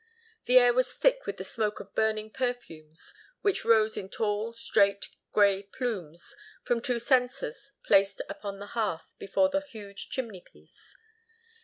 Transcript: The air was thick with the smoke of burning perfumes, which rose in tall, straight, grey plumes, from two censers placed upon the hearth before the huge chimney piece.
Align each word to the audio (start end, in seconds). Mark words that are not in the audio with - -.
The 0.45 0.57
air 0.57 0.73
was 0.73 0.91
thick 0.95 1.27
with 1.27 1.37
the 1.37 1.43
smoke 1.43 1.79
of 1.79 1.93
burning 1.93 2.31
perfumes, 2.31 3.13
which 3.43 3.63
rose 3.63 3.97
in 3.97 4.09
tall, 4.09 4.51
straight, 4.55 5.09
grey 5.31 5.61
plumes, 5.61 6.35
from 6.63 6.81
two 6.81 6.97
censers 6.97 7.71
placed 7.83 8.19
upon 8.27 8.57
the 8.57 8.65
hearth 8.73 9.13
before 9.19 9.49
the 9.49 9.61
huge 9.61 10.09
chimney 10.09 10.41
piece. 10.41 10.95